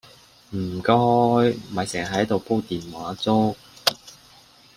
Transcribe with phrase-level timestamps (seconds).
[0.55, 0.95] 唔該
[1.71, 3.55] 咪成日喺度煲電話粥